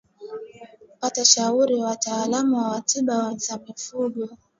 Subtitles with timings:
[0.99, 4.29] Pata ushauri wa wataalamu wa wa tiba za mifugo